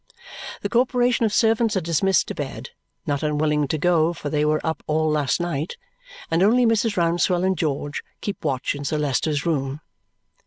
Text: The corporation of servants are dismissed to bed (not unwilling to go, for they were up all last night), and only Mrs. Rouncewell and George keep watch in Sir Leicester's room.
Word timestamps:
The 0.61 0.69
corporation 0.69 1.27
of 1.27 1.31
servants 1.31 1.77
are 1.77 1.79
dismissed 1.79 2.27
to 2.29 2.33
bed 2.33 2.71
(not 3.05 3.21
unwilling 3.21 3.67
to 3.67 3.77
go, 3.77 4.13
for 4.13 4.31
they 4.31 4.43
were 4.43 4.59
up 4.65 4.81
all 4.87 5.11
last 5.11 5.39
night), 5.39 5.77
and 6.31 6.41
only 6.41 6.65
Mrs. 6.65 6.97
Rouncewell 6.97 7.43
and 7.45 7.55
George 7.55 8.01
keep 8.19 8.43
watch 8.43 8.73
in 8.73 8.83
Sir 8.83 8.97
Leicester's 8.97 9.45
room. 9.45 9.79